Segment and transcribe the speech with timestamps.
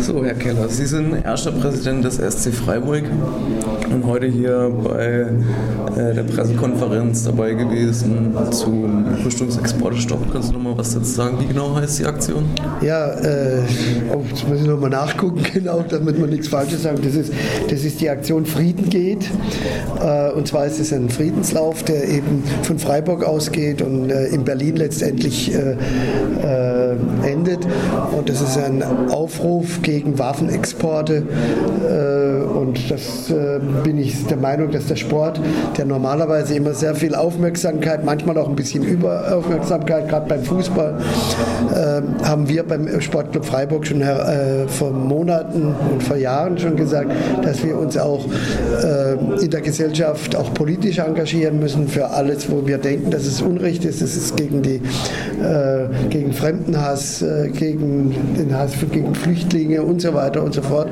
[0.00, 3.02] So, Herr Keller, Sie sind erster Präsident des SC Freiburg
[3.92, 5.26] und heute hier bei
[5.94, 10.32] äh, der Pressekonferenz dabei gewesen zum Rüstungsexportestopp.
[10.32, 11.38] Kannst du noch mal was dazu sagen?
[11.40, 12.44] Wie genau heißt die Aktion?
[12.80, 13.60] Ja, äh,
[14.14, 17.04] oh, jetzt muss ich noch mal nachgucken, genau, damit man nichts Falsches sagt.
[17.04, 17.32] Das ist,
[17.68, 19.28] das ist die Aktion Frieden geht.
[20.00, 24.44] Äh, und zwar ist es ein Friedenslauf, der eben von Freiburg ausgeht und äh, in
[24.44, 25.76] Berlin letztendlich äh,
[26.42, 26.96] äh,
[27.30, 27.66] endet.
[28.16, 31.22] Und das ist ein Aufruf gegen Waffenexporte.
[31.88, 35.40] Äh, und das äh, bin ich der Meinung, dass der Sport,
[35.76, 40.94] der normalerweise immer sehr viel Aufmerksamkeit, manchmal auch ein bisschen Überaufmerksamkeit, gerade beim Fußball,
[41.74, 44.02] äh, haben wir beim Sportclub Freiburg schon
[44.68, 47.10] vor Monaten und vor Jahren schon gesagt,
[47.42, 48.24] dass wir uns auch
[49.40, 53.84] in der Gesellschaft auch politisch engagieren müssen für alles, wo wir denken, dass es Unrecht
[53.84, 54.00] ist.
[54.00, 54.80] Es ist gegen, die,
[56.10, 60.88] gegen Fremdenhass, gegen den Hass gegen Flüchtlinge und so weiter und so fort.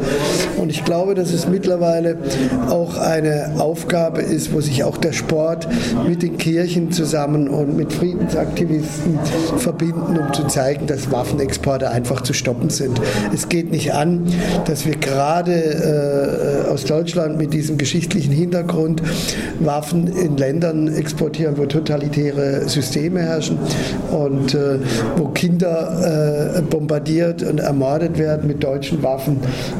[0.57, 2.17] Und ich glaube, dass es mittlerweile
[2.69, 5.69] auch eine Aufgabe ist, wo sich auch der Sport
[6.07, 9.19] mit den Kirchen zusammen und mit Friedensaktivisten
[9.59, 13.01] verbinden, um zu zeigen, dass Waffenexporte einfach zu stoppen sind.
[13.33, 14.27] Es geht nicht an,
[14.67, 19.03] dass wir gerade äh, aus Deutschland mit diesem geschichtlichen Hintergrund
[19.61, 23.59] Waffen in Ländern exportieren, wo totalitäre Systeme herrschen
[24.11, 24.79] und äh,
[25.17, 29.39] wo Kinder äh, bombardiert und ermordet werden mit deutschen Waffen.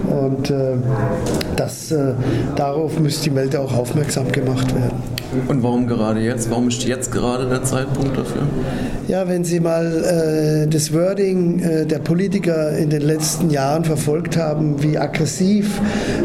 [0.09, 0.77] Und äh,
[1.57, 2.15] das, äh,
[2.57, 5.19] darauf müsste die Meldung auch aufmerksam gemacht werden.
[5.47, 6.51] Und warum gerade jetzt?
[6.51, 8.43] Warum ist jetzt gerade der Zeitpunkt dafür?
[9.09, 14.39] Ja, wenn Sie mal äh, das Wording äh, der Politiker in den letzten Jahren verfolgt
[14.39, 15.81] haben, wie aggressiv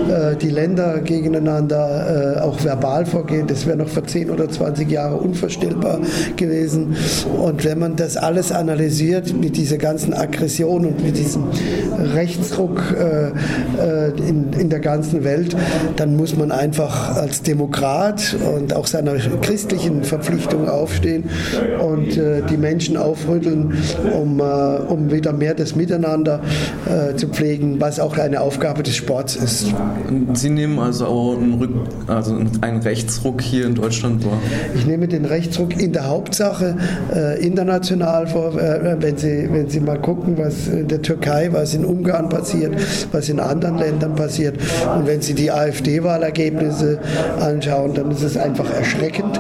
[0.10, 4.90] äh, die Länder gegeneinander äh, auch verbal vorgehen, das wäre noch vor 10 oder 20
[4.90, 6.00] Jahren unvorstellbar
[6.38, 6.96] gewesen.
[7.38, 11.44] Und wenn man das alles analysiert mit dieser ganzen Aggression und mit diesem
[12.14, 13.28] Rechtsruck äh,
[13.80, 15.56] äh, in, in der ganzen Welt,
[15.96, 21.26] dann muss man einfach als Demokrat und auch seiner christlichen Verpflichtung aufstehen
[21.80, 22.18] und
[22.50, 23.74] die Menschen aufrütteln,
[24.14, 26.42] um, äh, um wieder mehr das Miteinander
[26.86, 29.74] äh, zu pflegen, was auch eine Aufgabe des Sports ist.
[30.34, 31.72] Sie nehmen also auch einen, Rück
[32.08, 34.38] also einen Rechtsruck hier in Deutschland vor?
[34.76, 36.76] Ich nehme den Rechtsruck in der Hauptsache
[37.14, 38.56] äh, international vor.
[38.60, 42.53] Äh, wenn, Sie, wenn Sie mal gucken, was in der Türkei, was in Ungarn passiert,
[43.12, 44.56] was in anderen Ländern passiert
[44.96, 47.00] und wenn Sie die AfD-Wahlergebnisse
[47.40, 49.40] anschauen, dann ist es einfach erschreckend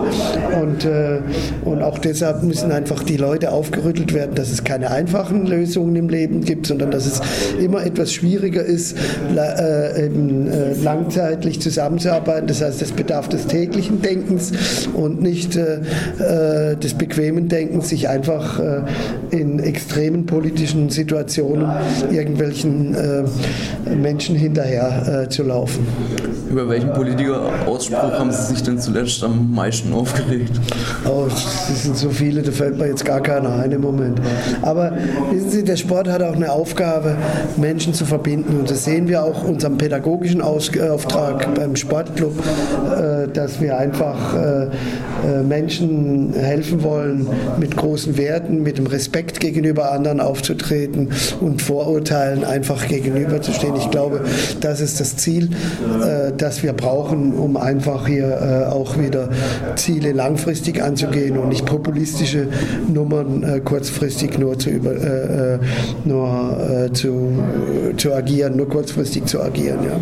[0.61, 1.19] und, äh,
[1.63, 6.09] und auch deshalb müssen einfach die Leute aufgerüttelt werden, dass es keine einfachen Lösungen im
[6.09, 7.21] Leben gibt, sondern dass es
[7.59, 8.97] immer etwas schwieriger ist,
[9.35, 10.09] äh, äh,
[10.81, 12.47] langzeitlich zusammenzuarbeiten.
[12.47, 14.51] Das heißt, es bedarf des täglichen Denkens
[14.93, 18.61] und nicht äh, des bequemen Denkens, sich einfach
[19.31, 21.69] in extremen politischen Situationen
[22.11, 22.95] irgendwelchen
[23.85, 25.85] Menschen hinterher zu laufen.
[26.49, 30.51] Über welchen Politiker-Ausspruch haben Sie sich denn zuletzt am meisten aufgeregt?
[31.05, 34.21] Oh, es sind so viele, da fällt mir jetzt gar keiner ein im Moment.
[34.61, 34.93] Aber
[35.31, 37.17] wissen Sie, der Sport hat auch eine Aufgabe,
[37.57, 38.59] Menschen zu verbinden.
[38.59, 44.63] Und das sehen wir auch unserem pädagogischen Auftrag beim Sportclub, äh, dass wir einfach äh,
[44.65, 47.27] äh, Menschen helfen wollen,
[47.59, 51.09] mit großen Werten, mit dem Respekt gegenüber anderen aufzutreten
[51.39, 53.75] und Vorurteilen einfach gegenüberzustehen.
[53.75, 54.21] Ich glaube,
[54.61, 55.49] das ist das Ziel,
[56.37, 59.29] das wir brauchen, um einfach hier auch wieder
[59.75, 62.47] Ziele langfristig anzugehen und nicht populistische
[62.93, 65.59] Nummern Nummern äh, kurzfristig nur zu, über, äh, äh
[66.05, 67.31] nur, äh, zu,
[67.97, 69.79] zu agieren, nur kurzfristig zu agieren.
[69.85, 69.99] Ja.